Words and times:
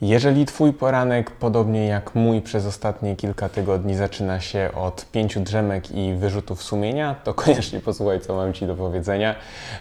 Jeżeli 0.00 0.46
Twój 0.46 0.72
poranek, 0.72 1.30
podobnie 1.30 1.86
jak 1.86 2.14
mój 2.14 2.42
przez 2.42 2.66
ostatnie 2.66 3.16
kilka 3.16 3.48
tygodni, 3.48 3.94
zaczyna 3.94 4.40
się 4.40 4.70
od 4.74 5.06
pięciu 5.10 5.40
drzemek 5.40 5.90
i 5.90 6.14
wyrzutów 6.14 6.62
sumienia, 6.62 7.14
to 7.24 7.34
koniecznie 7.44 7.80
posłuchaj, 7.80 8.20
co 8.20 8.36
mam 8.36 8.52
Ci 8.52 8.66
do 8.66 8.74
powiedzenia, 8.74 9.34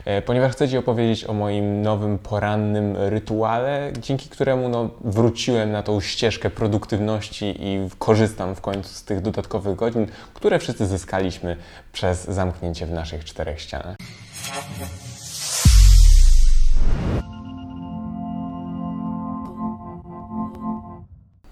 e, 0.05 0.21
ponieważ 0.21 0.51
chcę 0.51 0.69
Ci 0.69 0.77
opowiedzieć 0.77 1.29
o 1.29 1.33
moim 1.33 1.81
nowym 1.81 2.17
porannym 2.17 2.95
rytuale, 2.97 3.93
dzięki 3.99 4.29
któremu 4.29 4.69
no, 4.69 4.89
wróciłem 5.03 5.71
na 5.71 5.83
tą 5.83 6.01
ścieżkę 6.01 6.49
produktywności 6.49 7.55
i 7.59 7.89
korzystam 7.99 8.55
w 8.55 8.61
końcu 8.61 8.89
z 8.89 9.03
tych 9.03 9.21
dodatkowych 9.21 9.75
godzin, 9.75 10.07
które 10.33 10.59
wszyscy 10.59 10.85
zyskaliśmy 10.87 11.57
przez 11.91 12.25
zamknięcie 12.25 12.85
w 12.85 12.91
naszych 12.91 13.25
czterech 13.25 13.61
ścianach. 13.61 13.95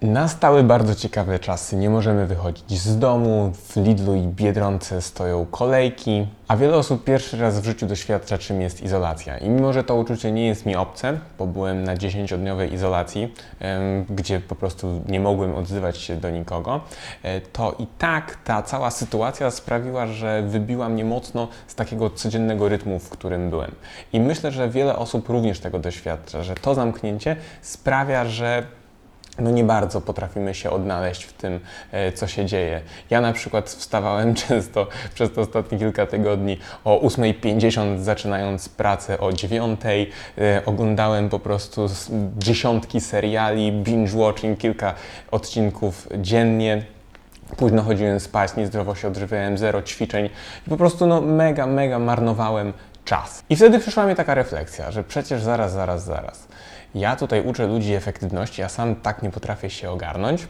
Nastały 0.04 0.64
bardzo 0.64 0.96
ciekawe 0.96 1.40
czasy. 1.40 1.76
Nie 1.76 1.90
możemy 1.90 2.28
wychodzić 2.28 2.80
z 2.80 3.00
domu. 3.00 3.52
W 3.56 3.78
Lidlu 3.78 4.16
i 4.16 4.22
Biedronce 4.22 5.02
stoją 5.02 5.46
kolejki, 5.46 6.28
a 6.48 6.58
wiele 6.58 6.78
osób 6.78 7.04
pierwszy 7.04 7.38
raz 7.38 7.60
w 7.60 7.66
życiu 7.66 7.86
doświadcza, 7.86 8.38
czym 8.38 8.62
jest 8.62 8.84
izolacja. 8.84 9.38
I 9.38 9.50
mimo, 9.50 9.74
że 9.74 9.84
to 9.84 9.96
uczucie 9.96 10.32
nie 10.32 10.48
jest 10.48 10.66
mi 10.66 10.76
obce, 10.76 11.20
bo 11.38 11.48
byłem 11.48 11.84
na 11.84 11.96
10-dniowej 11.96 12.74
izolacji, 12.74 13.34
gdzie 14.10 14.40
po 14.40 14.56
prostu 14.56 15.02
nie 15.08 15.20
mogłem 15.20 15.56
odzywać 15.56 15.98
się 15.98 16.16
do 16.16 16.30
nikogo, 16.30 16.82
e, 17.24 17.42
to 17.42 17.76
i 17.80 17.88
tak 17.98 18.38
ta 18.44 18.62
cała 18.62 18.92
sytuacja 18.92 19.52
sprawiła, 19.52 20.08
że 20.08 20.42
wybiła 20.48 20.90
mnie 20.90 21.06
mocno 21.06 21.48
z 21.67 21.76
takiego 21.76 22.10
codziennego 22.10 22.70
rytmu, 22.70 23.00
w 23.00 23.10
którym 23.10 23.50
byłem. 23.50 23.72
I 24.14 24.20
myślę, 24.20 24.52
że 24.52 24.70
wiele 24.70 24.95
osób 24.95 25.30
również 25.30 25.60
tego 25.60 25.80
doświadcza, 25.80 26.44
że 26.44 26.56
to 26.56 26.76
zamknięcie 26.76 27.36
sprawia, 27.62 28.26
że 28.26 28.64
no 29.39 29.52
nie 29.52 29.64
bardzo 29.64 30.02
potrafimy 30.02 30.53
się 30.53 30.70
odnaleźć 30.70 31.23
w 31.23 31.34
tym, 31.34 31.59
e, 31.92 32.12
co 32.12 32.28
się 32.28 32.45
dzieje. 32.45 32.81
Ja 33.09 33.22
na 33.22 33.34
przykład 33.34 33.70
wstawałem 33.70 34.36
często 34.48 34.88
przez 35.16 35.31
te 35.31 35.42
ostatnie 35.42 35.80
kilka 35.80 36.06
tygodni 36.06 36.58
o 36.84 37.00
8.50, 37.00 38.00
zaczynając 38.00 38.70
pracę 38.70 39.20
o 39.20 39.30
9.00. 39.30 40.06
E, 40.38 40.66
Oglądałem 40.66 41.30
po 41.30 41.39
prostu 41.39 41.88
dziesiątki 42.38 43.02
seriali, 43.02 43.84
binge-watching, 43.84 44.58
kilka 44.58 44.94
odcinków 45.31 46.08
dziennie. 46.17 46.84
Późno 47.58 47.81
chodziłem 47.81 48.20
spać, 48.20 48.56
niezdrowo 48.56 48.95
się 48.95 49.08
odżywiałem, 49.08 49.58
zero 49.58 49.81
ćwiczeń 49.81 50.30
i 50.67 50.70
po 50.70 50.78
prostu 50.78 51.08
no 51.08 51.22
mega, 51.22 51.67
mega 51.67 52.00
marnowałem 52.00 52.73
czas. 53.06 53.44
I 53.50 53.56
wtedy 53.56 53.80
przyszła 53.80 54.06
mi 54.06 54.16
taka 54.16 54.34
refleksja, 54.34 54.92
że 54.92 55.04
przecież 55.04 55.42
zaraz, 55.42 55.73
zaraz, 55.73 56.04
zaraz. 56.04 56.48
Ja 56.95 57.16
tutaj 57.16 57.41
uczę 57.45 57.67
ludzi 57.67 57.94
efektywności, 57.94 58.63
a 58.63 58.69
sam 58.69 58.95
tak 58.95 59.23
nie 59.23 59.30
potrafię 59.30 59.69
się 59.69 59.89
ogarnąć. 59.89 60.47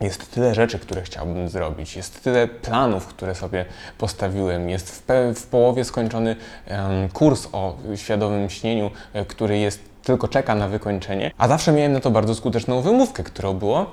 Jest 0.00 0.34
tyle 0.34 0.54
rzeczy, 0.54 0.78
które 0.78 1.02
chciałbym 1.02 1.48
zrobić, 1.48 1.96
jest 1.96 2.24
tyle 2.24 2.48
planów, 2.48 3.06
które 3.06 3.34
sobie 3.34 3.64
postawiłem, 3.98 4.68
jest 4.70 4.90
w, 4.90 5.02
w 5.40 5.46
połowie 5.46 5.84
skończony 5.84 6.36
em, 6.66 7.08
kurs 7.08 7.48
o 7.52 7.76
świadomym 7.96 8.50
śnieniu, 8.50 8.90
e, 9.12 9.24
który 9.24 9.58
jest 9.58 9.80
tylko 10.02 10.28
czeka 10.28 10.54
na 10.54 10.68
wykończenie, 10.68 11.30
a 11.38 11.48
zawsze 11.48 11.72
miałem 11.72 11.92
na 11.92 12.00
to 12.00 12.10
bardzo 12.10 12.34
skuteczną 12.34 12.80
wymówkę, 12.80 13.22
którą 13.24 13.52
było 13.52 13.90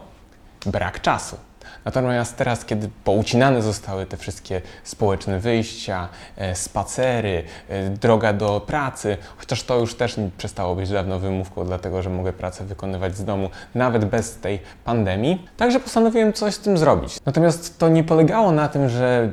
brak 0.65 1.01
czasu. 1.01 1.37
Natomiast 1.85 2.37
teraz, 2.37 2.65
kiedy 2.65 2.89
poucinane 3.03 3.61
zostały 3.61 4.05
te 4.05 4.17
wszystkie 4.17 4.61
społeczne 4.83 5.39
wyjścia, 5.39 6.09
e, 6.37 6.55
spacery, 6.55 7.43
e, 7.69 7.89
droga 7.89 8.33
do 8.33 8.61
pracy, 8.67 9.17
chociaż 9.37 9.63
to 9.63 9.79
już 9.79 9.95
też 9.95 10.15
przestało 10.37 10.75
być 10.75 10.89
dawno 10.89 11.19
wymówką, 11.19 11.65
dlatego 11.65 12.01
że 12.01 12.09
mogę 12.09 12.33
pracę 12.33 12.65
wykonywać 12.65 13.17
z 13.17 13.25
domu 13.25 13.49
nawet 13.75 14.05
bez 14.05 14.35
tej 14.35 14.59
pandemii, 14.85 15.47
także 15.57 15.79
postanowiłem 15.79 16.33
coś 16.33 16.53
z 16.53 16.59
tym 16.59 16.77
zrobić. 16.77 17.17
Natomiast 17.25 17.79
to 17.79 17.89
nie 17.89 18.03
polegało 18.03 18.51
na 18.51 18.67
tym, 18.67 18.89
że 18.89 19.29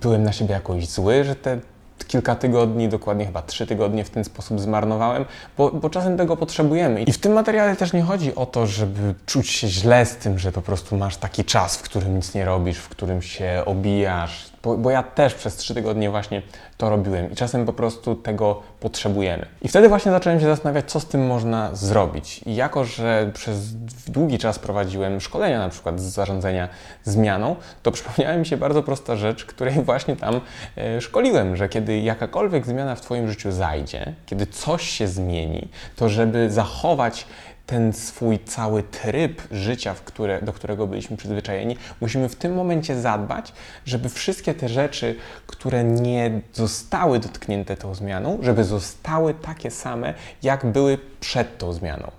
byłem 0.00 0.22
na 0.22 0.32
siebie 0.32 0.54
jakoś 0.54 0.88
zły, 0.88 1.24
że 1.24 1.36
te 1.36 1.58
kilka 2.04 2.34
tygodni, 2.34 2.88
dokładnie 2.88 3.26
chyba 3.26 3.42
trzy 3.42 3.66
tygodnie 3.66 4.04
w 4.04 4.10
ten 4.10 4.24
sposób 4.24 4.60
zmarnowałem, 4.60 5.24
bo, 5.58 5.70
bo 5.70 5.90
czasem 5.90 6.16
tego 6.16 6.36
potrzebujemy. 6.36 7.02
I 7.02 7.12
w 7.12 7.18
tym 7.18 7.32
materiale 7.32 7.76
też 7.76 7.92
nie 7.92 8.02
chodzi 8.02 8.34
o 8.34 8.46
to, 8.46 8.66
żeby 8.66 9.14
czuć 9.26 9.48
się 9.48 9.68
źle 9.68 10.06
z 10.06 10.16
tym, 10.16 10.38
że 10.38 10.52
po 10.52 10.62
prostu 10.62 10.96
masz 10.96 11.16
taki 11.16 11.44
czas, 11.44 11.76
w 11.76 11.82
którym 11.82 12.16
nic 12.16 12.34
nie 12.34 12.44
robisz, 12.44 12.78
w 12.78 12.88
którym 12.88 13.22
się 13.22 13.62
obijasz, 13.66 14.50
bo, 14.62 14.76
bo 14.76 14.90
ja 14.90 15.02
też 15.02 15.34
przez 15.34 15.56
trzy 15.56 15.74
tygodnie 15.74 16.10
właśnie 16.10 16.42
to 16.76 16.90
robiłem 16.90 17.32
i 17.32 17.36
czasem 17.36 17.66
po 17.66 17.72
prostu 17.72 18.14
tego 18.14 18.62
potrzebujemy. 18.80 19.46
I 19.62 19.68
wtedy 19.68 19.88
właśnie 19.88 20.12
zacząłem 20.12 20.40
się 20.40 20.46
zastanawiać, 20.46 20.90
co 20.90 21.00
z 21.00 21.06
tym 21.06 21.26
można 21.26 21.74
zrobić. 21.74 22.40
I 22.46 22.54
jako, 22.54 22.84
że 22.84 23.30
przez 23.34 23.74
długi 24.08 24.38
czas 24.38 24.58
prowadziłem 24.58 25.20
szkolenia 25.20 25.58
na 25.58 25.68
przykład 25.68 26.00
z 26.00 26.02
zarządzania 26.02 26.68
zmianą, 27.04 27.56
to 27.82 27.90
przypomniała 27.90 28.36
mi 28.36 28.46
się 28.46 28.56
bardzo 28.56 28.82
prosta 28.82 29.16
rzecz, 29.16 29.44
której 29.44 29.74
właśnie 29.84 30.16
tam 30.16 30.40
e, 30.76 31.00
szkoliłem, 31.00 31.56
że 31.56 31.68
kiedy 31.68 31.87
jakakolwiek 31.92 32.66
zmiana 32.66 32.94
w 32.94 33.00
Twoim 33.00 33.28
życiu 33.28 33.52
zajdzie, 33.52 34.14
kiedy 34.26 34.46
coś 34.46 34.88
się 34.88 35.08
zmieni, 35.08 35.68
to 35.96 36.08
żeby 36.08 36.50
zachować 36.50 37.26
ten 37.68 37.92
swój 37.92 38.38
cały 38.38 38.82
tryb 38.82 39.42
życia, 39.50 39.94
które, 40.04 40.42
do 40.42 40.52
którego 40.52 40.86
byliśmy 40.86 41.16
przyzwyczajeni, 41.16 41.76
musimy 42.00 42.28
w 42.28 42.36
tym 42.36 42.54
momencie 42.54 43.00
zadbać, 43.00 43.52
żeby 43.86 44.08
wszystkie 44.08 44.54
te 44.54 44.68
rzeczy, 44.68 45.16
które 45.46 45.84
nie 45.84 46.40
zostały 46.52 47.18
dotknięte 47.18 47.76
tą 47.76 47.94
zmianą, 47.94 48.38
żeby 48.42 48.64
zostały 48.64 49.34
takie 49.34 49.70
same, 49.70 50.14
jak 50.42 50.66
były 50.66 50.98
przed 51.20 51.58
tą 51.58 51.72
zmianą. 51.72 52.10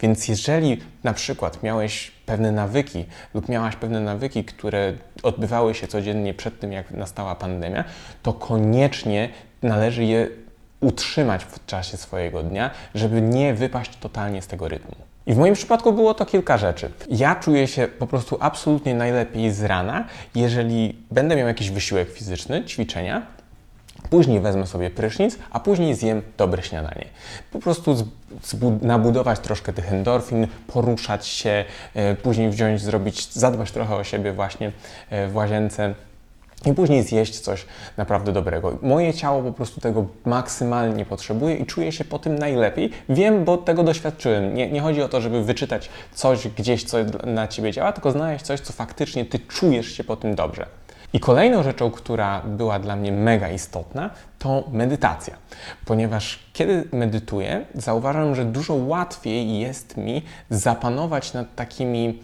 Więc 0.00 0.28
jeżeli 0.28 0.80
na 1.02 1.12
przykład 1.12 1.62
miałeś 1.62 2.12
pewne 2.26 2.52
nawyki 2.52 3.04
lub 3.34 3.48
miałaś 3.48 3.76
pewne 3.76 4.00
nawyki, 4.00 4.44
które 4.44 4.92
odbywały 5.22 5.74
się 5.74 5.86
codziennie 5.86 6.34
przed 6.34 6.60
tym, 6.60 6.72
jak 6.72 6.90
nastała 6.90 7.34
pandemia, 7.34 7.84
to 8.22 8.32
koniecznie 8.32 9.28
należy 9.62 10.04
je 10.04 10.43
utrzymać 10.84 11.44
w 11.44 11.66
czasie 11.66 11.96
swojego 11.96 12.42
dnia, 12.42 12.70
żeby 12.94 13.22
nie 13.22 13.54
wypaść 13.54 13.96
totalnie 13.96 14.42
z 14.42 14.46
tego 14.46 14.68
rytmu. 14.68 14.94
I 15.26 15.34
w 15.34 15.36
moim 15.36 15.54
przypadku 15.54 15.92
było 15.92 16.14
to 16.14 16.26
kilka 16.26 16.58
rzeczy. 16.58 16.90
Ja 17.10 17.34
czuję 17.34 17.66
się 17.66 17.88
po 17.88 18.06
prostu 18.06 18.36
absolutnie 18.40 18.94
najlepiej 18.94 19.52
z 19.52 19.62
rana, 19.62 20.04
jeżeli 20.34 20.96
będę 21.10 21.36
miał 21.36 21.48
jakiś 21.48 21.70
wysiłek 21.70 22.10
fizyczny, 22.10 22.64
ćwiczenia, 22.64 23.22
Później 24.10 24.40
wezmę 24.40 24.66
sobie 24.66 24.90
prysznic, 24.90 25.38
a 25.50 25.60
później 25.60 25.94
zjem 25.94 26.22
dobre 26.36 26.62
śniadanie. 26.62 27.04
Po 27.52 27.58
prostu 27.58 27.96
nabudować 28.82 29.38
troszkę 29.38 29.72
tych 29.72 29.92
endorfin, 29.92 30.46
poruszać 30.66 31.26
się, 31.26 31.64
e, 31.94 32.14
później 32.14 32.50
wziąć, 32.50 32.80
zrobić, 32.80 33.32
zadbać 33.32 33.72
trochę 33.72 33.96
o 33.96 34.04
siebie 34.04 34.32
właśnie 34.32 34.72
e, 35.10 35.28
w 35.28 35.36
łazience. 35.36 35.94
I 36.66 36.74
później 36.74 37.02
zjeść 37.02 37.40
coś 37.40 37.66
naprawdę 37.96 38.32
dobrego. 38.32 38.78
Moje 38.82 39.14
ciało 39.14 39.42
po 39.42 39.52
prostu 39.52 39.80
tego 39.80 40.06
maksymalnie 40.24 41.04
potrzebuje 41.06 41.56
i 41.56 41.66
czuję 41.66 41.92
się 41.92 42.04
po 42.04 42.18
tym 42.18 42.38
najlepiej. 42.38 42.90
Wiem, 43.08 43.44
bo 43.44 43.56
tego 43.56 43.82
doświadczyłem. 43.82 44.54
Nie, 44.54 44.70
nie 44.70 44.80
chodzi 44.80 45.02
o 45.02 45.08
to, 45.08 45.20
żeby 45.20 45.44
wyczytać 45.44 45.88
coś 46.14 46.48
gdzieś, 46.48 46.84
co 46.84 46.98
na 47.24 47.48
ciebie 47.48 47.72
działa, 47.72 47.92
tylko 47.92 48.10
znaleźć 48.10 48.44
coś, 48.44 48.60
co 48.60 48.72
faktycznie 48.72 49.24
ty 49.24 49.38
czujesz 49.38 49.92
się 49.92 50.04
po 50.04 50.16
tym 50.16 50.34
dobrze. 50.34 50.66
I 51.12 51.20
kolejną 51.20 51.62
rzeczą, 51.62 51.90
która 51.90 52.42
była 52.46 52.78
dla 52.78 52.96
mnie 52.96 53.12
mega 53.12 53.48
istotna, 53.48 54.10
to 54.38 54.64
medytacja. 54.72 55.36
Ponieważ 55.84 56.38
kiedy 56.52 56.88
medytuję, 56.92 57.64
zauważam, 57.74 58.34
że 58.34 58.44
dużo 58.44 58.74
łatwiej 58.74 59.58
jest 59.58 59.96
mi 59.96 60.22
zapanować 60.50 61.32
nad 61.32 61.54
takimi 61.54 62.18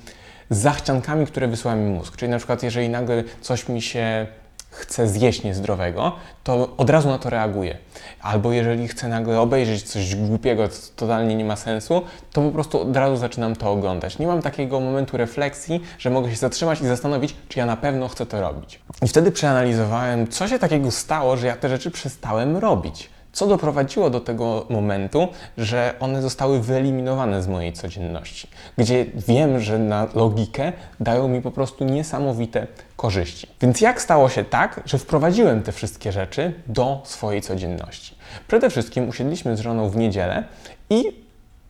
zachciankami, 0.51 1.27
które 1.27 1.49
wysyła 1.49 1.75
mi 1.75 1.91
mózg. 1.91 2.17
Czyli 2.17 2.31
na 2.31 2.39
przykład, 2.39 2.63
jeżeli 2.63 2.89
nagle 2.89 3.25
coś 3.41 3.69
mi 3.69 3.83
się 3.83 4.27
chce 4.71 5.09
zjeść 5.09 5.43
niezdrowego, 5.43 6.13
to 6.45 6.77
od 6.77 6.91
razu 6.91 7.09
na 7.09 7.19
to 7.19 7.31
reaguję. 7.31 7.79
Albo 8.23 8.53
jeżeli 8.53 8.89
chcę 8.89 9.09
nagle 9.09 9.41
obejrzeć 9.41 9.83
coś 9.83 10.17
głupiego, 10.17 10.69
co 10.69 10.93
totalnie 10.97 11.37
nie 11.37 11.45
ma 11.45 11.57
sensu, 11.57 12.03
to 12.33 12.43
po 12.43 12.51
prostu 12.51 12.81
od 12.81 12.97
razu 12.97 13.17
zaczynam 13.17 13.57
to 13.57 13.71
oglądać. 13.71 14.19
Nie 14.19 14.27
mam 14.27 14.43
takiego 14.43 14.81
momentu 14.81 15.17
refleksji, 15.17 15.83
że 15.99 16.11
mogę 16.11 16.31
się 16.31 16.37
zatrzymać 16.37 16.81
i 16.81 16.87
zastanowić, 16.87 17.37
czy 17.49 17.59
ja 17.59 17.67
na 17.67 17.77
pewno 17.77 18.09
chcę 18.09 18.27
to 18.27 18.41
robić. 18.41 18.81
I 19.03 19.09
wtedy 19.09 19.33
przeanalizowałem, 19.33 20.29
co 20.29 20.49
się 20.49 20.59
takiego 20.59 20.91
stało, 20.91 21.37
że 21.37 21.47
ja 21.47 21.57
te 21.57 21.69
rzeczy 21.69 21.91
przestałem 21.91 22.57
robić. 22.57 23.11
Co 23.33 23.47
doprowadziło 23.47 24.11
do 24.11 24.21
tego 24.21 24.67
momentu, 24.71 25.29
że 25.59 25.95
one 26.01 26.23
zostały 26.23 26.61
wyeliminowane 26.61 27.43
z 27.43 27.49
mojej 27.49 27.73
codzienności, 27.73 28.49
gdzie 28.79 29.07
wiem, 29.15 29.61
że 29.61 29.79
na 29.79 30.07
logikę 30.15 30.73
dają 31.01 31.29
mi 31.29 31.43
po 31.43 31.51
prostu 31.51 31.85
niesamowite 31.85 32.67
korzyści. 32.97 33.47
Więc 33.61 33.81
jak 33.81 34.03
stało 34.03 34.29
się 34.29 34.45
tak, 34.45 34.81
że 34.85 34.99
wprowadziłem 34.99 35.63
te 35.63 35.73
wszystkie 35.73 36.13
rzeczy 36.13 36.53
do 36.67 37.01
swojej 37.05 37.43
codzienności? 37.43 38.15
Przede 38.49 38.71
wszystkim 38.71 39.09
usiedliśmy 39.09 39.57
z 39.57 39.61
żoną 39.61 39.89
w 39.89 39.97
niedzielę 39.97 40.45
i 40.91 41.05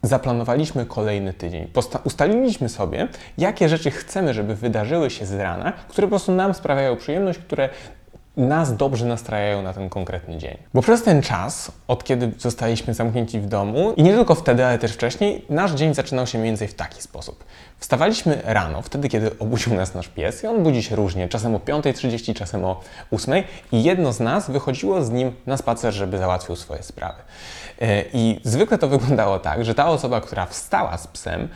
zaplanowaliśmy 0.03 0.87
kolejny 0.87 1.33
tydzień. 1.33 1.69
Posta- 1.73 1.99
ustaliliśmy 2.05 2.69
sobie, 2.69 3.09
jakie 3.39 3.69
rzeczy 3.69 3.91
chcemy, 3.91 4.35
żeby 4.35 4.55
wydarzyły 4.55 5.11
się 5.11 5.27
z 5.27 5.35
rana, 5.35 5.73
które 5.89 6.07
po 6.07 6.11
prostu 6.11 6.33
nam 6.33 6.55
sprawiają 6.55 6.97
przyjemność, 6.97 7.39
które 7.39 7.69
nas 8.37 8.77
dobrze 8.77 9.07
nastrajają 9.07 9.63
na 9.63 9.73
ten 9.73 9.89
konkretny 9.89 10.39
dzień. 10.39 10.57
Bo 10.75 10.83
przez 10.83 11.03
ten 11.03 11.23
czas, 11.23 11.73
od 11.89 12.05
kiedy 12.05 12.33
zostaliśmy 12.39 12.95
zamknięci 12.95 13.41
w 13.41 13.47
domu, 13.47 13.93
i 13.97 14.03
nie 14.03 14.13
tylko 14.13 14.35
wtedy, 14.35 14.67
ale 14.67 14.79
też 14.79 14.93
wcześniej, 14.93 15.45
nasz 15.49 15.73
dzień 15.73 15.95
zaczynał 15.95 16.27
się 16.27 16.39
mniej 16.39 16.51
więcej 16.51 16.69
w 16.69 16.75
taki 16.75 17.03
sposób. 17.03 17.45
Wstawaliśmy 17.79 18.43
rano, 18.45 18.83
wtedy 18.83 19.09
kiedy 19.09 19.39
obudził 19.39 19.75
nas 19.75 19.95
nasz 19.95 20.09
pies 20.09 20.45
i 20.45 20.47
on 20.47 20.63
budzi 20.63 20.83
się 20.83 20.97
różnie, 20.97 21.29
czasem 21.29 21.55
o 21.55 21.59
5.30, 21.59 22.35
czasem 22.35 22.65
o 22.65 22.81
8.00 23.13 23.43
i 23.73 23.83
jedno 23.83 24.13
z 24.13 24.21
nas 24.21 24.51
wychodziło 24.51 25.05
z 25.05 25.11
nim 25.11 25.33
na 25.47 25.57
spacer, 25.57 25.95
żeby 25.95 26.19
załatwił 26.19 26.57
swoje 26.57 26.83
sprawy. 26.83 27.23
E, 27.81 28.05
I 28.13 28.41
zwykle 28.45 28.79
to 28.79 28.89
wyglądało 28.89 29.39
tak, 29.39 29.65
że 29.65 29.75
ta 29.75 29.89
osoba, 29.89 30.21
która 30.21 30.47
wstała 30.47 30.99
z 30.99 31.07
psem, 31.07 31.49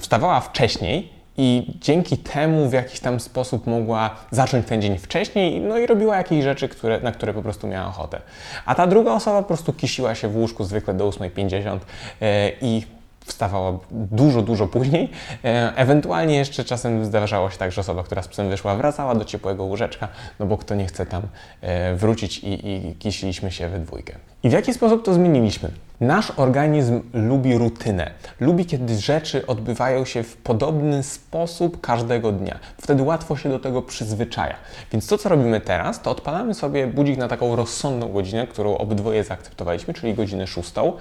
wstawała 0.00 0.40
wcześniej, 0.40 1.19
i 1.40 1.66
dzięki 1.80 2.18
temu 2.18 2.68
w 2.68 2.72
jakiś 2.72 3.00
tam 3.00 3.20
sposób 3.20 3.66
mogła 3.66 4.10
zacząć 4.30 4.66
ten 4.66 4.82
dzień 4.82 4.98
wcześniej, 4.98 5.60
no 5.60 5.78
i 5.78 5.86
robiła 5.86 6.16
jakieś 6.16 6.44
rzeczy, 6.44 6.68
które, 6.68 7.00
na 7.00 7.12
które 7.12 7.34
po 7.34 7.42
prostu 7.42 7.66
miała 7.66 7.88
ochotę. 7.88 8.20
A 8.66 8.74
ta 8.74 8.86
druga 8.86 9.12
osoba 9.12 9.42
po 9.42 9.48
prostu 9.48 9.72
kisiła 9.72 10.14
się 10.14 10.28
w 10.28 10.36
łóżku 10.36 10.64
zwykle 10.64 10.94
do 10.94 11.08
8.50 11.08 11.78
e, 12.20 12.50
i 12.60 12.82
wstawała 13.24 13.78
dużo, 13.90 14.42
dużo 14.42 14.68
później. 14.68 15.10
E, 15.44 15.72
ewentualnie 15.76 16.36
jeszcze 16.36 16.64
czasem 16.64 17.04
zdarzało 17.04 17.50
się 17.50 17.58
tak, 17.58 17.72
że 17.72 17.80
osoba, 17.80 18.02
która 18.02 18.22
z 18.22 18.28
psem 18.28 18.48
wyszła, 18.48 18.76
wracała 18.76 19.14
do 19.14 19.24
ciepłego 19.24 19.64
łóżeczka, 19.64 20.08
no 20.38 20.46
bo 20.46 20.58
kto 20.58 20.74
nie 20.74 20.86
chce 20.86 21.06
tam 21.06 21.22
e, 21.60 21.94
wrócić 21.94 22.38
i, 22.38 22.68
i 22.68 22.94
kisiliśmy 22.98 23.50
się 23.50 23.68
we 23.68 23.78
dwójkę. 23.78 24.14
I 24.42 24.48
w 24.50 24.52
jaki 24.52 24.74
sposób 24.74 25.04
to 25.04 25.14
zmieniliśmy? 25.14 25.70
Nasz 26.00 26.32
organizm 26.36 27.00
lubi 27.12 27.58
rutynę. 27.58 28.10
Lubi, 28.40 28.66
kiedy 28.66 28.98
rzeczy 28.98 29.46
odbywają 29.46 30.04
się 30.04 30.22
w 30.22 30.36
podobny 30.36 31.02
sposób 31.02 31.80
każdego 31.80 32.32
dnia. 32.32 32.58
Wtedy 32.78 33.02
łatwo 33.02 33.36
się 33.36 33.48
do 33.48 33.58
tego 33.58 33.82
przyzwyczaja. 33.82 34.54
Więc 34.92 35.06
to, 35.06 35.18
co 35.18 35.28
robimy 35.28 35.60
teraz, 35.60 36.02
to 36.02 36.10
odpalamy 36.10 36.54
sobie 36.54 36.86
budzik 36.86 37.16
na 37.16 37.28
taką 37.28 37.56
rozsądną 37.56 38.12
godzinę, 38.12 38.46
którą 38.46 38.76
obydwoje 38.76 39.24
zaakceptowaliśmy, 39.24 39.94
czyli 39.94 40.14
godzinę 40.14 40.46
szóstą. 40.46 40.92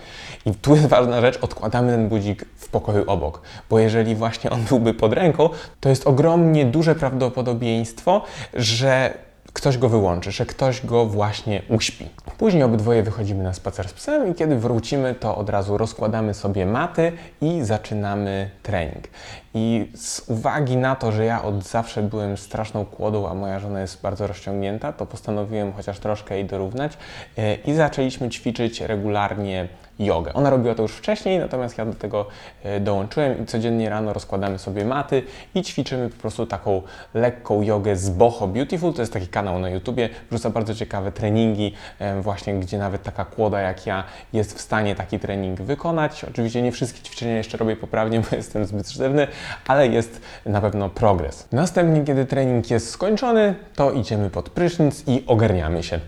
I 0.46 0.51
tu 0.51 0.75
jest 0.75 0.88
ważna 0.88 1.22
rzecz, 1.22 1.38
odkładamy 1.42 1.92
ten 1.92 2.10
budzik 2.10 2.46
w 2.56 2.69
pokoju 2.69 3.04
obok. 3.07 3.42
Bo 3.69 3.80
jeżeli 3.80 4.16
właśnie 4.16 4.50
on 4.50 4.63
byłby 4.63 4.94
pod 4.94 5.13
ręką, 5.13 5.50
to 5.80 5.90
jest 5.90 6.07
ogromnie 6.07 6.66
duże 6.66 6.96
prawdopodobieństwo, 6.96 8.22
że 8.54 9.13
ktoś 9.54 9.78
go 9.78 9.90
wyłączy, 9.90 10.31
że 10.31 10.46
ktoś 10.46 10.86
go 10.86 11.06
właśnie 11.06 11.62
uśpi. 11.69 12.06
Później 12.38 12.63
obydwoje 12.63 13.04
wychodzimy 13.04 13.44
na 13.44 13.54
spacer 13.54 13.90
z 13.90 13.94
psem 13.94 14.31
i 14.31 14.36
kiedy 14.36 14.56
wrócimy, 14.56 15.16
to 15.16 15.38
od 15.38 15.50
razu 15.50 15.78
rozkładamy 15.78 16.34
sobie 16.34 16.66
maty 16.66 17.12
i 17.42 17.63
zaczynamy 17.63 18.50
trening. 18.63 19.07
I 19.54 19.92
z 19.96 20.30
uwagi 20.30 20.78
na 20.78 20.96
to, 20.96 21.12
że 21.12 21.25
ja 21.25 21.44
od 21.44 21.63
zawsze 21.63 22.04
byłem 22.04 22.38
straszną 22.38 22.86
kłodą, 22.86 23.30
a 23.30 23.34
moja 23.34 23.60
żona 23.60 23.81
jest 23.81 24.01
bardzo 24.01 24.28
rozciągnięta, 24.28 24.94
to 24.94 25.06
postanowiłem 25.06 25.74
chociaż 25.74 26.00
troszkę 26.00 26.36
jej 26.36 26.46
dorównać 26.46 26.98
e, 27.38 27.56
i 27.56 27.74
zaczęliśmy 27.74 28.30
ćwiczyć 28.30 28.81
regularnie 28.81 29.68
jogę. 30.00 30.34
Ona 30.34 30.50
robiła 30.50 30.75
to 30.75 30.81
już 30.81 30.92
wcześniej, 30.92 31.40
natomiast 31.40 31.78
ja 31.78 31.86
do 31.86 31.94
tego 31.94 32.25
e, 32.63 32.80
dołączyłem 32.80 33.44
i 33.44 33.46
codziennie 33.46 33.90
rano 33.90 34.13
rozkładamy 34.13 34.60
sobie 34.60 34.86
maty 34.86 35.24
i 35.56 35.62
ćwiczymy 35.62 36.10
po 36.10 36.22
prostu 36.22 36.46
taką 36.46 36.81
lekką 37.13 37.62
jogę 37.62 37.96
z 37.96 38.10
Boho 38.10 38.48
Beautiful. 38.48 38.94
To 38.94 39.01
jest 39.01 39.13
taki 39.13 39.28
kanał 39.28 39.60
na 39.60 39.69
YouTubie, 39.69 40.10
wrzuca 40.31 40.50
bardzo 40.50 40.75
ciekawe 40.75 41.12
treningi, 41.12 41.74
e, 42.00 42.22
właśnie 42.22 42.54
gdzie 42.54 42.78
nawet 42.78 43.04
taka 43.04 43.25
kłoda 43.25 43.60
jak 43.62 43.86
ja 43.86 44.04
jest 44.34 44.57
w 44.57 44.62
stanie 44.62 44.96
taki 44.96 45.19
trening 45.19 45.62
wykonać. 45.62 46.24
Oczywiście 46.24 46.62
nie 46.62 46.72
wszystkie 46.72 47.01
ćwiczenia 47.01 47.38
jeszcze 47.38 47.57
robię 47.57 47.75
poprawnie, 47.75 48.19
bo 48.19 48.36
jestem 48.36 48.66
zbyt 48.66 48.90
sztywny, 48.90 49.28
ale 49.68 49.88
jest 49.88 50.22
na 50.46 50.62
pewno 50.62 50.90
progres. 50.90 51.48
Następnie, 51.51 52.04
kiedy 52.04 52.25
trening 52.25 52.72
jest 52.72 52.90
skończony, 52.90 53.56
to 53.75 53.92
idziemy 53.92 54.30
pod 54.30 54.50
prysznic 54.50 55.04
i 55.07 55.24
ogarniamy 55.28 55.84
się. 55.84 56.00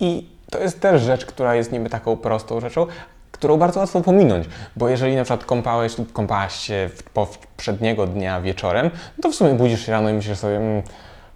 I 0.00 0.37
to 0.50 0.58
jest 0.58 0.80
też 0.80 1.02
rzecz, 1.02 1.26
która 1.26 1.54
jest 1.54 1.72
niby 1.72 1.90
taką 1.90 2.16
prostą 2.16 2.60
rzeczą, 2.60 2.86
którą 3.32 3.56
bardzo 3.56 3.80
łatwo 3.80 4.00
pominąć, 4.00 4.46
bo 4.76 4.88
jeżeli 4.88 5.16
na 5.16 5.24
przykład 5.24 5.44
kąpałeś 5.44 5.98
lub 5.98 6.12
kąpałaś 6.12 6.56
się 6.56 6.90
poprzedniego 7.14 8.06
dnia 8.06 8.40
wieczorem, 8.40 8.90
no 9.16 9.22
to 9.22 9.30
w 9.30 9.34
sumie 9.34 9.54
budzisz 9.54 9.86
się 9.86 9.92
rano 9.92 10.10
i 10.10 10.12
myślisz 10.12 10.38
sobie, 10.38 10.56
mmm, 10.56 10.82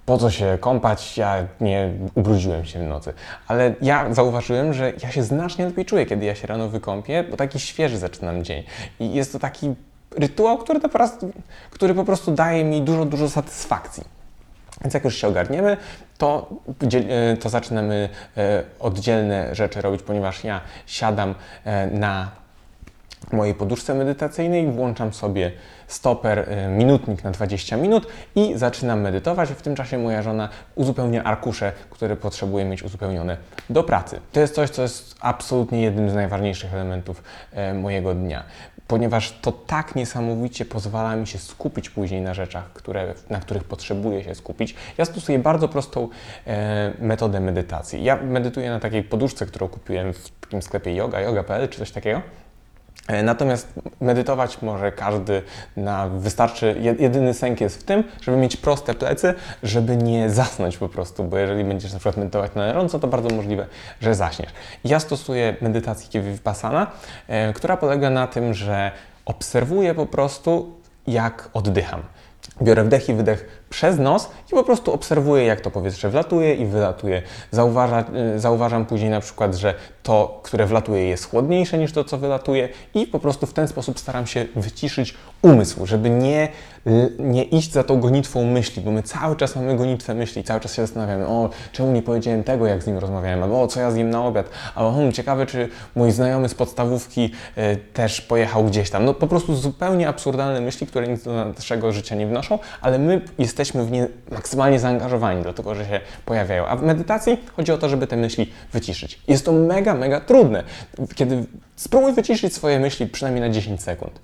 po 0.07 0.19
co 0.19 0.31
się 0.31 0.59
kąpać, 0.61 1.19
ja 1.19 1.47
nie 1.61 1.93
ubrudziłem 2.15 2.65
się 2.65 2.79
w 2.79 2.83
nocy. 2.83 3.13
Ale 3.49 3.75
ja 3.83 4.15
zauważyłem, 4.15 4.75
że 4.75 4.93
ja 5.03 5.11
się 5.11 5.23
znacznie 5.23 5.67
lepiej 5.67 5.85
czuję, 5.85 6.07
kiedy 6.07 6.25
ja 6.25 6.35
się 6.35 6.47
rano 6.47 6.69
wykąpię, 6.69 7.25
bo 7.31 7.37
taki 7.37 7.61
świeży 7.61 7.99
zaczynam 7.99 8.45
dzień. 8.45 8.65
I 9.01 9.15
jest 9.15 9.33
to 9.33 9.39
taki 9.39 9.75
rytuał, 10.17 10.59
który, 10.59 10.81
po 10.81 10.89
prostu, 10.89 11.33
który 11.71 11.95
po 11.95 12.05
prostu 12.05 12.33
daje 12.33 12.65
mi 12.65 12.83
dużo, 12.83 13.05
dużo 13.05 13.31
satysfakcji. 13.31 14.05
Więc 14.85 14.95
jak 14.95 15.05
już 15.05 15.17
się 15.17 15.29
ogarniemy, 15.29 15.77
to, 16.19 16.49
e, 17.09 17.37
to 17.37 17.49
zaczynamy 17.49 18.09
e, 18.37 18.63
oddzielne 18.81 19.55
rzeczy 19.55 19.81
robić, 19.83 20.03
ponieważ 20.03 20.45
ja 20.45 20.61
siadam 20.87 21.35
e, 21.65 21.87
na 21.87 22.31
mojej 23.33 23.55
poduszce 23.55 23.95
medytacyjnej, 23.95 24.67
włączam 24.67 25.13
sobie 25.13 25.53
stoper, 25.87 26.49
minutnik 26.69 27.25
na 27.25 27.31
20 27.31 27.77
minut 27.77 28.07
i 28.35 28.59
zaczynam 28.59 29.01
medytować. 29.01 29.51
W 29.51 29.63
tym 29.63 29.77
czasie 29.77 29.99
moja 29.99 30.23
żona 30.23 30.49
uzupełnia 30.75 31.25
arkusze, 31.25 31.73
które 31.91 32.17
potrzebuje 32.17 32.65
mieć 32.65 32.83
uzupełnione 32.83 33.37
do 33.71 33.85
pracy. 33.85 34.21
To 34.33 34.41
jest 34.41 34.55
coś, 34.55 34.71
co 34.71 34.83
jest 34.83 35.15
absolutnie 35.21 35.83
jednym 35.83 36.11
z 36.11 36.15
najważniejszych 36.15 36.75
elementów 36.75 37.23
mojego 37.75 38.15
dnia 38.15 38.45
ponieważ 38.93 39.33
to 39.41 39.53
tak 39.53 39.95
niesamowicie 39.95 40.65
pozwala 40.65 41.17
mi 41.17 41.27
się 41.27 41.39
skupić 41.39 41.91
później 41.91 42.21
na 42.21 42.35
rzeczach, 42.35 42.73
które, 42.73 43.15
na 43.31 43.41
których 43.41 43.65
potrzebuję 43.65 44.25
się 44.25 44.35
skupić. 44.35 44.75
Ja 44.99 45.05
stosuję 45.05 45.39
bardzo 45.39 45.69
prostą 45.69 46.09
e, 46.47 46.93
metodę 46.99 47.41
medytacji. 47.41 48.05
Ja 48.05 48.17
medytuję 48.17 48.71
na 48.71 48.81
takiej 48.81 49.03
poduszce, 49.03 49.47
którą 49.47 49.69
kupiłem 49.69 50.13
w 50.13 50.31
takim 50.41 50.63
sklepie 50.63 50.95
yoga, 50.95 51.21
yoga.pl 51.21 51.69
czy 51.69 51.79
coś 51.79 51.91
takiego. 51.91 52.23
E, 53.09 53.23
natomiast 53.23 53.69
medytować 54.01 54.63
może 54.63 54.93
każdy 54.93 55.43
na 55.77 56.09
wystarczy. 56.09 56.77
Jedyny 56.99 57.35
sęk 57.35 57.61
jest 57.61 57.81
w 57.81 57.83
tym, 57.83 58.05
żeby 58.21 58.37
mieć 58.37 58.57
proste 58.57 58.95
plecy, 58.95 59.35
żeby 59.63 59.97
nie 59.97 60.31
zasnąć 60.31 60.79
po 60.79 60.89
prostu, 60.89 61.25
bo 61.25 61.39
jeżeli 61.39 61.65
będziesz 61.65 61.93
na 61.93 61.99
przykład 61.99 62.17
medytować 62.17 62.55
na 62.55 62.67
gorąco, 62.67 62.99
to 62.99 63.09
bardzo 63.09 63.35
możliwe, 63.35 63.67
że 64.01 64.15
zaśniesz. 64.15 64.51
Ja 64.85 65.01
stosuję 65.01 65.57
medytację 65.61 66.23
Vipassana, 66.23 66.87
e, 67.29 67.53
która 67.53 67.77
polega 67.77 68.11
na 68.11 68.27
tym, 68.27 68.55
że 68.55 68.93
obserwuję 69.25 69.95
po 69.95 70.07
prostu, 70.07 70.75
jak 71.07 71.51
oddycham. 71.53 72.03
Biorę 72.63 72.85
wdech 72.85 73.09
i 73.09 73.15
wydech 73.15 73.62
przez 73.73 73.99
nos 73.99 74.31
i 74.49 74.55
po 74.55 74.65
prostu 74.65 74.93
obserwuję, 74.93 75.45
jak 75.45 75.61
to 75.61 75.71
powietrze 75.71 76.11
wlatuje 76.11 76.55
i 76.55 76.67
wylatuje. 76.67 77.23
Zauważa, 77.51 78.05
y, 78.37 78.41
zauważam 78.41 78.87
później 78.87 79.11
na 79.11 79.21
przykład, 79.21 79.55
że 79.55 79.75
to, 80.03 80.41
które 80.43 80.67
wlatuje, 80.67 81.09
jest 81.09 81.31
chłodniejsze 81.31 81.79
niż 81.79 81.93
to, 81.93 82.05
co 82.05 82.19
wylatuje, 82.19 82.69
i 82.95 83.07
po 83.07 83.19
prostu 83.19 83.47
w 83.47 83.53
ten 83.53 83.69
sposób 83.69 83.99
staram 83.99 84.27
się 84.27 84.47
wyciszyć 84.57 85.15
umysł, 85.43 85.87
żeby 85.87 86.11
nie, 86.11 86.49
nie 87.19 87.45
iść 87.45 87.73
za 87.73 87.85
tą 87.85 88.01
gonitwą 88.01 88.45
myśli, 88.45 88.83
bo 88.83 88.91
my 88.91 89.03
cały 89.03 89.37
czas 89.37 89.57
mamy 89.57 89.77
gonitwę 89.77 90.15
myśli, 90.15 90.45
cały 90.45 90.61
czas 90.61 90.75
się 90.75 90.83
zastanawiamy, 90.83 91.27
o, 91.27 91.51
czemu 91.73 91.93
nie 91.93 92.03
powiedziałem 92.03 92.45
tego, 92.45 92.67
jak 92.67 92.83
z 92.83 92.87
nim 92.87 92.99
rozmawiałem, 92.99 93.43
albo 93.43 93.63
o, 93.63 93.67
co 93.67 93.81
ja 93.81 93.91
z 93.91 93.95
nim 93.95 94.11
na 94.11 94.25
obiad, 94.25 94.51
albo 94.75 94.93
hmm, 94.93 95.13
ciekawe, 95.13 95.47
czy 95.47 95.69
mój 95.95 96.11
znajomy 96.11 96.49
z 96.49 96.55
podstawówki 96.55 97.31
y, 97.59 97.77
też 97.93 98.21
pojechał 98.21 98.65
gdzieś 98.65 98.91
tam. 98.91 99.05
No 99.05 99.15
po 99.15 99.27
prostu 99.27 99.55
zupełnie 99.55 100.09
absurdalne 100.09 100.61
myśli, 100.61 100.87
które 100.87 101.09
nic 101.09 101.23
do 101.23 101.45
naszego 101.45 101.93
życia 101.93 102.15
nie 102.15 102.27
wnoszą, 102.27 102.59
ale 102.81 102.99
my 102.99 103.21
jesteśmy 103.39 103.62
w 103.65 103.91
nie 103.91 104.09
maksymalnie 104.31 104.81
zaangażowani, 104.81 105.43
dlatego 105.43 105.75
że 105.75 105.85
się 105.85 106.01
pojawiają. 106.25 106.67
A 106.67 106.77
w 106.77 106.83
medytacji 106.83 107.39
chodzi 107.57 107.73
o 107.73 107.79
to, 107.79 107.89
żeby 107.89 108.07
te 108.07 108.17
myśli 108.17 108.53
wyciszyć. 108.73 109.21
Jest 109.29 109.45
to 109.45 109.53
mega, 109.53 109.95
mega 109.95 110.21
trudne. 110.21 110.65
Kiedy 111.15 111.45
spróbuj 111.77 112.13
wyciszyć 112.13 112.55
swoje 112.55 112.81
myśli 112.81 113.07
przynajmniej 113.07 113.49
na 113.49 113.55
10 113.55 113.83
sekund. 113.83 114.21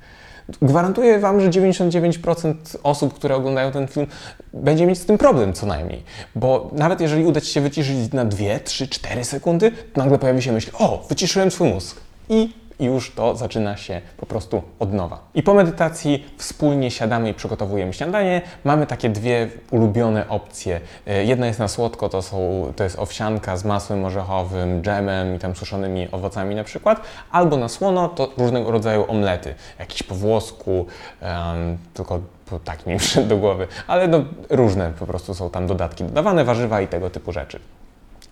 Gwarantuję 0.63 1.19
Wam, 1.19 1.41
że 1.41 1.51
99% 1.51 2.55
osób, 2.83 3.15
które 3.15 3.37
oglądają 3.37 3.73
ten 3.73 3.89
film, 3.89 4.07
będzie 4.53 4.87
mieć 4.87 4.99
z 4.99 5.07
tym 5.07 5.19
problem 5.19 5.53
co 5.53 5.67
najmniej. 5.67 6.03
Bo 6.35 6.71
nawet 6.73 7.01
jeżeli 7.01 7.25
uda 7.25 7.41
Ci 7.41 7.53
się 7.53 7.61
wyciszyć 7.61 8.13
na 8.13 8.25
2, 8.25 8.45
3, 8.65 8.89
4 8.89 9.25
sekundy, 9.25 9.73
nagle 9.97 10.19
pojawi 10.19 10.43
się 10.43 10.53
myśl, 10.53 10.71
o, 10.79 11.07
wyciszyłem 11.09 11.51
swój 11.51 11.69
mózg. 11.69 12.01
I 12.29 12.53
i 12.79 12.85
już 12.85 13.15
to 13.15 13.37
zaczyna 13.37 13.77
się 13.77 14.01
po 14.17 14.27
prostu 14.27 14.63
od 14.79 14.93
nowa. 14.93 15.19
I 15.35 15.43
po 15.43 15.55
medytacji 15.55 16.27
wspólnie 16.37 16.91
siadamy 16.91 17.31
i 17.31 17.35
przygotowujemy 17.35 17.93
śniadanie. 17.93 18.43
Mamy 18.65 18.87
takie 18.87 19.09
dwie 19.09 19.49
ulubione 19.71 20.29
opcje. 20.29 20.81
E, 21.07 21.25
jedna 21.25 21.47
jest 21.47 21.59
na 21.59 21.69
słodko, 21.69 22.09
to, 22.09 22.23
są, 22.23 22.73
to 22.77 22.85
jest 22.85 22.99
owsianka 22.99 23.57
z 23.57 23.65
masłem 23.65 24.05
orzechowym, 24.05 24.83
dżemem 24.83 25.37
i 25.37 25.39
tam 25.39 25.57
suszonymi 25.57 26.09
owocami 26.13 26.55
na 26.55 26.65
przykład, 26.65 27.01
albo 27.31 27.57
na 27.57 27.69
słono 27.69 28.09
to 28.09 28.29
różnego 28.39 28.71
rodzaju 28.71 29.05
omlety, 29.09 29.55
jakiś 29.79 30.03
po 30.03 30.15
włosku, 30.15 30.87
um, 31.23 31.79
tylko 31.95 32.21
tak 32.65 32.87
mi 32.87 32.97
przyszedł 32.99 33.29
do 33.29 33.37
głowy, 33.37 33.67
ale 33.87 34.09
no, 34.09 34.25
różne 34.51 34.93
po 34.99 35.07
prostu 35.07 35.35
są 35.35 35.51
tam 35.51 35.67
dodatki 35.67 36.05
dodawane, 36.05 36.45
warzywa 36.45 36.81
i 36.81 36.89
tego 36.89 37.11
typu 37.11 37.33
rzeczy. 37.33 37.61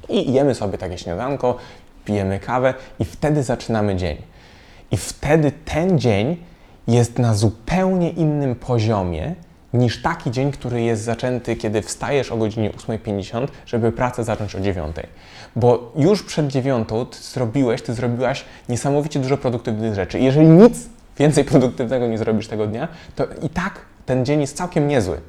I 0.08 0.32
jemy 0.32 0.54
sobie 0.54 0.78
takie 0.78 0.98
śniadanko, 0.98 1.56
pijemy 2.04 2.40
kawę 2.40 2.74
i 2.98 3.04
wtedy 3.04 3.42
zaczynamy 3.42 3.96
dzień. 3.96 4.16
I 4.90 4.96
wtedy 4.96 5.52
ten 5.64 5.98
dzień 5.98 6.36
jest 6.88 7.18
na 7.18 7.34
zupełnie 7.34 8.10
innym 8.10 8.54
poziomie 8.54 9.34
niż 9.74 10.02
taki 10.02 10.30
dzień, 10.30 10.52
który 10.52 10.82
jest 10.82 11.02
zaczęty, 11.02 11.56
kiedy 11.56 11.82
wstajesz 11.82 12.32
o 12.32 12.36
godzinie 12.36 12.70
8.50, 12.70 13.48
żeby 13.66 13.92
pracę 13.92 14.24
zacząć 14.24 14.54
o 14.54 14.58
9.00. 14.58 15.02
Bo 15.56 15.92
już 15.96 16.22
przed 16.22 16.46
9.00 16.46 17.06
ty 17.06 17.18
zrobiłeś, 17.18 17.82
ty 17.82 17.94
zrobiłaś 17.94 18.44
niesamowicie 18.68 19.20
dużo 19.20 19.36
produktywnych 19.36 19.94
rzeczy. 19.94 20.20
Jeżeli 20.20 20.48
nic 20.48 20.88
więcej 21.18 21.44
produktywnego 21.44 22.06
nie 22.06 22.18
zrobisz 22.18 22.48
tego 22.48 22.66
dnia, 22.66 22.88
to 23.16 23.24
i 23.42 23.48
tak 23.48 23.80
ten 24.06 24.24
dzień 24.24 24.40
jest 24.40 24.56
całkiem 24.56 24.88
niezły. 24.88 25.20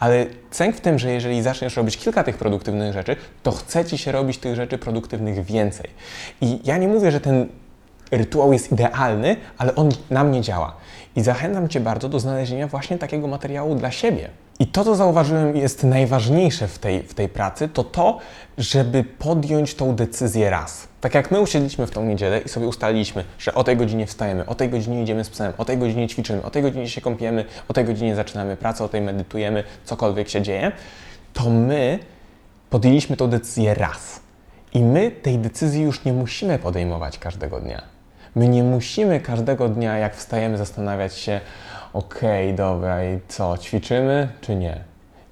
Ale 0.00 0.26
cęk 0.50 0.76
w 0.76 0.80
tym, 0.80 0.98
że 0.98 1.10
jeżeli 1.10 1.42
zaczniesz 1.42 1.76
robić 1.76 1.96
kilka 1.96 2.24
tych 2.24 2.38
produktywnych 2.38 2.92
rzeczy, 2.92 3.16
to 3.42 3.52
chce 3.52 3.84
ci 3.84 3.98
się 3.98 4.12
robić 4.12 4.38
tych 4.38 4.56
rzeczy 4.56 4.78
produktywnych 4.78 5.44
więcej. 5.44 5.90
I 6.40 6.60
ja 6.64 6.78
nie 6.78 6.88
mówię, 6.88 7.10
że 7.10 7.20
ten 7.20 7.48
rytuał 8.10 8.52
jest 8.52 8.72
idealny, 8.72 9.36
ale 9.58 9.74
on 9.74 9.88
na 10.10 10.24
mnie 10.24 10.40
działa. 10.40 10.76
I 11.16 11.22
zachęcam 11.22 11.68
Cię 11.68 11.80
bardzo 11.80 12.08
do 12.08 12.20
znalezienia 12.20 12.66
właśnie 12.68 12.98
takiego 12.98 13.26
materiału 13.26 13.74
dla 13.74 13.90
siebie. 13.90 14.28
I 14.58 14.66
to, 14.66 14.84
co 14.84 14.94
zauważyłem, 14.94 15.56
jest 15.56 15.84
najważniejsze 15.84 16.68
w 16.68 16.78
tej, 16.78 17.02
w 17.02 17.14
tej 17.14 17.28
pracy, 17.28 17.68
to 17.68 17.84
to, 17.84 18.18
żeby 18.58 19.04
podjąć 19.04 19.74
tą 19.74 19.94
decyzję 19.94 20.50
raz. 20.50 20.88
Tak 21.00 21.14
jak 21.14 21.30
my 21.30 21.40
usiedliśmy 21.40 21.86
w 21.86 21.90
tą 21.90 22.04
niedzielę 22.04 22.40
i 22.40 22.48
sobie 22.48 22.66
ustaliliśmy, 22.66 23.24
że 23.38 23.54
o 23.54 23.64
tej 23.64 23.76
godzinie 23.76 24.06
wstajemy, 24.06 24.46
o 24.46 24.54
tej 24.54 24.68
godzinie 24.68 25.02
idziemy 25.02 25.24
z 25.24 25.30
psem, 25.30 25.52
o 25.58 25.64
tej 25.64 25.78
godzinie 25.78 26.08
ćwiczymy, 26.08 26.42
o 26.42 26.50
tej 26.50 26.62
godzinie 26.62 26.88
się 26.88 27.00
kąpiemy, 27.00 27.44
o 27.68 27.72
tej 27.72 27.84
godzinie 27.84 28.16
zaczynamy 28.16 28.56
pracę, 28.56 28.84
o 28.84 28.88
tej 28.88 29.00
medytujemy, 29.00 29.64
cokolwiek 29.84 30.28
się 30.28 30.42
dzieje, 30.42 30.72
to 31.32 31.50
my 31.50 31.98
podjęliśmy 32.70 33.16
tą 33.16 33.28
decyzję 33.28 33.74
raz. 33.74 34.20
I 34.74 34.82
my 34.82 35.10
tej 35.10 35.38
decyzji 35.38 35.82
już 35.82 36.04
nie 36.04 36.12
musimy 36.12 36.58
podejmować 36.58 37.18
każdego 37.18 37.60
dnia. 37.60 37.95
My 38.36 38.48
nie 38.48 38.62
musimy 38.62 39.20
każdego 39.20 39.68
dnia, 39.68 39.98
jak 39.98 40.16
wstajemy, 40.16 40.58
zastanawiać 40.58 41.14
się, 41.14 41.40
okej, 41.92 42.54
dobra, 42.54 43.04
i 43.04 43.18
co, 43.28 43.58
ćwiczymy 43.58 44.28
czy 44.40 44.56
nie? 44.56 44.80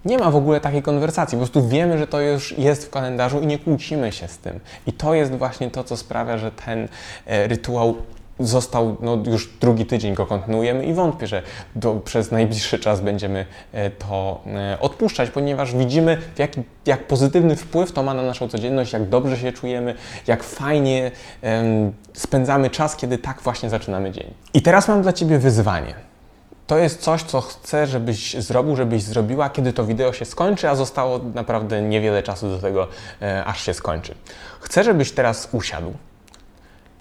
Nie 0.04 0.18
ma 0.18 0.30
w 0.30 0.36
ogóle 0.36 0.60
takiej 0.60 0.82
konwersacji. 0.82 1.36
Po 1.38 1.44
prostu 1.44 1.68
wiemy, 1.68 1.98
że 1.98 2.06
to 2.06 2.20
już 2.20 2.58
jest 2.58 2.86
w 2.86 2.90
kalendarzu 2.90 3.40
i 3.40 3.46
nie 3.46 3.58
kłócimy 3.58 4.12
się 4.12 4.28
z 4.28 4.38
tym. 4.38 4.60
I 4.86 4.92
to 4.92 5.14
jest 5.14 5.34
właśnie 5.34 5.70
to, 5.70 5.84
co 5.84 5.96
sprawia, 5.96 6.38
że 6.38 6.50
ten 6.50 6.88
e, 7.26 7.48
rytuał 7.48 7.94
został, 8.40 8.96
no 9.00 9.18
już 9.26 9.48
drugi 9.60 9.86
tydzień 9.86 10.14
go 10.14 10.26
kontynuujemy 10.26 10.86
i 10.86 10.94
wątpię, 10.94 11.26
że 11.26 11.42
do, 11.76 11.94
przez 11.94 12.30
najbliższy 12.30 12.78
czas 12.78 13.00
będziemy 13.00 13.46
e, 13.72 13.90
to 13.90 14.40
e, 14.46 14.80
odpuszczać, 14.80 15.30
ponieważ 15.30 15.74
widzimy, 15.74 16.18
jaki, 16.38 16.62
jak 16.86 17.06
pozytywny 17.06 17.56
wpływ 17.56 17.92
to 17.92 18.02
ma 18.02 18.14
na 18.14 18.22
naszą 18.22 18.48
codzienność, 18.48 18.92
jak 18.92 19.08
dobrze 19.08 19.36
się 19.36 19.52
czujemy, 19.52 19.94
jak 20.26 20.42
fajnie 20.42 21.10
em, 21.42 21.92
spędzamy 22.12 22.70
czas, 22.70 22.96
kiedy 22.96 23.18
tak 23.18 23.40
właśnie 23.42 23.70
zaczynamy 23.70 24.10
dzień. 24.10 24.34
I 24.54 24.62
teraz 24.62 24.88
mam 24.88 25.02
dla 25.02 25.12
Ciebie 25.12 25.38
wyzwanie. 25.38 25.94
To 26.66 26.78
jest 26.78 27.00
coś, 27.00 27.22
co 27.22 27.40
chcę, 27.40 27.86
żebyś 27.86 28.34
zrobił, 28.34 28.76
żebyś 28.76 29.02
zrobiła, 29.02 29.50
kiedy 29.50 29.72
to 29.72 29.84
wideo 29.84 30.12
się 30.12 30.24
skończy, 30.24 30.68
a 30.68 30.74
zostało 30.74 31.20
naprawdę 31.34 31.82
niewiele 31.82 32.22
czasu 32.22 32.48
do 32.48 32.58
tego, 32.58 32.88
e, 33.22 33.44
aż 33.44 33.62
się 33.62 33.74
skończy. 33.74 34.14
Chcę, 34.60 34.84
żebyś 34.84 35.12
teraz 35.12 35.48
usiadł, 35.52 35.94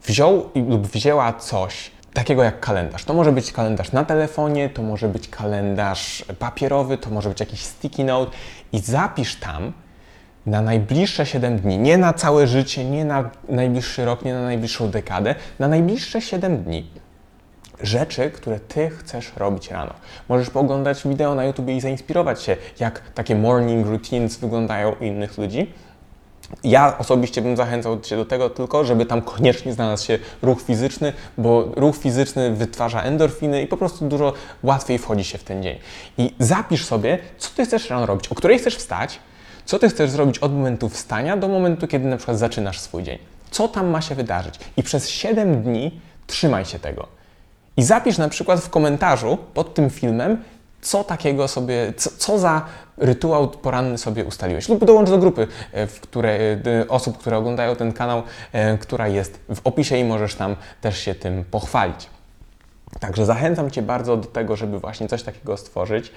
wziął 0.05 0.50
lub 0.55 0.88
wzięła 0.88 1.33
coś 1.33 1.91
takiego 2.13 2.43
jak 2.43 2.60
kalendarz. 2.60 3.03
To 3.05 3.13
może 3.13 3.31
być 3.31 3.51
kalendarz 3.51 3.91
na 3.91 4.05
telefonie, 4.05 4.69
to 4.69 4.81
może 4.81 5.07
być 5.07 5.27
kalendarz 5.29 6.25
papierowy, 6.39 6.98
to 6.98 7.10
może 7.10 7.29
być 7.29 7.39
jakiś 7.39 7.62
sticky 7.62 8.03
note 8.03 8.31
i 8.72 8.79
zapisz 8.79 9.36
tam 9.36 9.74
na 10.45 10.62
najbliższe 10.62 11.25
7 11.25 11.60
dni, 11.60 11.77
nie 11.77 11.98
na 11.98 12.13
całe 12.13 12.48
życie, 12.48 12.86
nie 12.86 13.05
na 13.05 13.29
najbliższy 13.50 14.05
rok, 14.05 14.25
nie 14.25 14.33
na 14.33 14.43
najbliższą 14.43 14.89
dekadę, 14.89 15.36
na 15.60 15.67
najbliższe 15.67 16.22
7 16.22 16.63
dni 16.63 16.89
rzeczy, 17.81 18.31
które 18.31 18.60
Ty 18.60 18.89
chcesz 18.89 19.31
robić 19.38 19.72
rano. 19.72 19.93
Możesz 20.29 20.50
pooglądać 20.50 21.07
wideo 21.07 21.36
na 21.36 21.45
YouTube 21.45 21.69
i 21.69 21.81
zainspirować 21.81 22.43
się, 22.43 22.57
jak 22.79 23.01
takie 23.13 23.36
morning 23.36 23.88
routines 23.88 24.38
wyglądają 24.38 24.91
u 25.01 25.03
innych 25.03 25.38
ludzi. 25.38 25.74
Ja 26.63 26.97
osobiście 26.97 27.41
bym 27.41 27.57
zachęcał 27.57 28.00
Cię 28.00 28.15
do 28.15 28.25
tego 28.25 28.50
tylko, 28.50 28.85
żeby 28.85 29.05
tam 29.05 29.21
koniecznie 29.21 29.73
znalazł 29.73 30.05
się 30.05 30.19
ruch 30.41 30.62
fizyczny, 30.62 31.13
bo 31.38 31.71
ruch 31.75 31.97
fizyczny 31.97 32.51
wytwarza 32.51 33.01
endorfiny 33.01 33.62
i 33.62 33.67
po 33.67 33.77
prostu 33.77 34.07
dużo 34.07 34.33
łatwiej 34.63 34.97
wchodzi 34.97 35.23
się 35.23 35.38
w 35.38 35.43
ten 35.43 35.63
dzień. 35.63 35.77
I 36.17 36.35
zapisz 36.39 36.85
sobie, 36.85 37.19
co 37.38 37.50
Ty 37.55 37.65
chcesz 37.65 37.89
rano 37.89 38.05
robić, 38.05 38.27
o 38.27 38.35
której 38.35 38.59
chcesz 38.59 38.75
wstać, 38.75 39.19
co 39.65 39.79
Ty 39.79 39.89
chcesz 39.89 40.09
zrobić 40.09 40.39
od 40.39 40.53
momentu 40.53 40.89
wstania 40.89 41.38
do 41.38 41.47
momentu, 41.47 41.88
kiedy 41.88 42.07
na 42.07 42.17
przykład 42.17 42.38
zaczynasz 42.38 42.79
swój 42.79 43.03
dzień. 43.03 43.17
Co 43.51 43.67
tam 43.67 43.88
ma 43.88 44.01
się 44.01 44.15
wydarzyć? 44.15 44.55
I 44.77 44.83
przez 44.83 45.09
7 45.09 45.63
dni 45.63 46.00
trzymaj 46.27 46.65
się 46.65 46.79
tego. 46.79 47.07
I 47.77 47.83
zapisz 47.83 48.17
na 48.17 48.29
przykład 48.29 48.59
w 48.59 48.69
komentarzu 48.69 49.38
pod 49.53 49.73
tym 49.73 49.89
filmem, 49.89 50.43
co 50.83 51.03
takiego 51.03 51.47
sobie, 51.47 51.93
co, 51.97 52.09
co 52.17 52.39
za 52.39 52.65
rytuał 52.97 53.47
poranny 53.49 53.97
sobie 53.97 54.25
ustaliłeś. 54.25 54.69
Lub 54.69 54.85
dołącz 54.85 55.09
do 55.09 55.17
grupy 55.17 55.47
e, 55.71 55.87
w 55.87 56.01
e, 56.25 56.87
osób, 56.87 57.17
które 57.17 57.37
oglądają 57.37 57.75
ten 57.75 57.93
kanał, 57.93 58.23
e, 58.51 58.77
która 58.77 59.07
jest 59.07 59.39
w 59.55 59.61
opisie 59.63 59.97
i 59.97 60.03
możesz 60.03 60.35
tam 60.35 60.55
też 60.81 60.99
się 60.99 61.15
tym 61.15 61.43
pochwalić. 61.51 62.09
Także 63.00 63.25
zachęcam 63.25 63.71
Cię 63.71 63.81
bardzo 63.81 64.17
do 64.17 64.27
tego, 64.27 64.55
żeby 64.55 64.79
właśnie 64.79 65.07
coś 65.07 65.23
takiego 65.23 65.57
stworzyć 65.57 66.12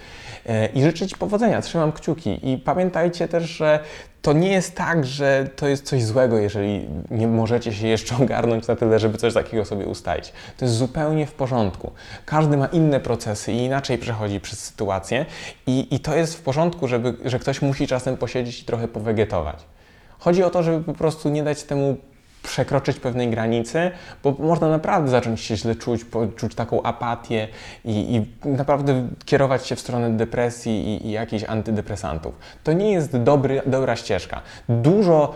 e, 0.46 0.66
i 0.66 0.82
życzę 0.82 1.06
Ci 1.06 1.16
powodzenia. 1.16 1.62
Trzymam 1.62 1.92
kciuki 1.92 2.52
i 2.52 2.58
pamiętajcie 2.58 3.28
też, 3.28 3.44
że 3.44 3.80
to 4.22 4.32
nie 4.32 4.52
jest 4.52 4.74
tak, 4.74 5.06
że 5.06 5.48
to 5.56 5.68
jest 5.68 5.84
coś 5.84 6.04
złego, 6.04 6.38
jeżeli 6.38 6.88
nie 7.10 7.26
możecie 7.26 7.72
się 7.72 7.86
jeszcze 7.86 8.16
ogarnąć 8.22 8.66
na 8.66 8.76
tyle, 8.76 8.98
żeby 8.98 9.18
coś 9.18 9.34
takiego 9.34 9.64
sobie 9.64 9.86
ustalić. 9.86 10.32
To 10.56 10.64
jest 10.64 10.76
zupełnie 10.76 11.26
w 11.26 11.32
porządku. 11.32 11.92
Każdy 12.24 12.56
ma 12.56 12.66
inne 12.66 13.00
procesy 13.00 13.52
i 13.52 13.56
inaczej 13.56 13.98
przechodzi 13.98 14.40
przez 14.40 14.58
sytuację 14.64 15.26
i, 15.66 15.94
i 15.94 16.00
to 16.00 16.16
jest 16.16 16.36
w 16.36 16.42
porządku, 16.42 16.88
żeby, 16.88 17.14
że 17.24 17.38
ktoś 17.38 17.62
musi 17.62 17.86
czasem 17.86 18.16
posiedzieć 18.16 18.62
i 18.62 18.64
trochę 18.64 18.88
powegetować. 18.88 19.64
Chodzi 20.18 20.42
o 20.42 20.50
to, 20.50 20.62
żeby 20.62 20.84
po 20.84 20.94
prostu 20.94 21.28
nie 21.28 21.42
dać 21.42 21.62
temu 21.62 21.96
przekroczyć 22.46 23.00
pewnej 23.00 23.30
granicy, 23.30 23.90
bo 24.22 24.36
można 24.38 24.68
naprawdę 24.68 25.10
zacząć 25.10 25.40
się 25.40 25.56
źle 25.56 25.74
czuć, 25.74 26.04
poczuć 26.04 26.54
taką 26.54 26.82
apatię 26.82 27.48
i, 27.84 28.14
i 28.44 28.48
naprawdę 28.48 29.08
kierować 29.24 29.66
się 29.66 29.76
w 29.76 29.80
stronę 29.80 30.10
depresji 30.10 30.88
i, 30.88 31.06
i 31.06 31.10
jakichś 31.10 31.44
antydepresantów. 31.44 32.34
To 32.64 32.72
nie 32.72 32.92
jest 32.92 33.16
dobry, 33.16 33.62
dobra 33.66 33.96
ścieżka. 33.96 34.40
Dużo 34.68 35.34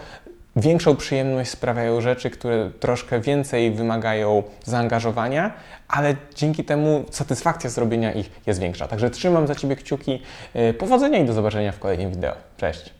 większą 0.56 0.96
przyjemność 0.96 1.50
sprawiają 1.50 2.00
rzeczy, 2.00 2.30
które 2.30 2.70
troszkę 2.80 3.20
więcej 3.20 3.70
wymagają 3.70 4.42
zaangażowania, 4.64 5.52
ale 5.88 6.16
dzięki 6.34 6.64
temu 6.64 7.04
satysfakcja 7.10 7.70
zrobienia 7.70 8.12
ich 8.12 8.30
jest 8.46 8.60
większa. 8.60 8.88
Także 8.88 9.10
trzymam 9.10 9.46
za 9.46 9.54
Ciebie 9.54 9.76
kciuki. 9.76 10.22
Yy, 10.54 10.74
Powodzenia 10.74 11.18
i 11.18 11.24
do 11.24 11.32
zobaczenia 11.32 11.72
w 11.72 11.78
kolejnym 11.78 12.10
wideo. 12.10 12.34
Cześć! 12.56 12.94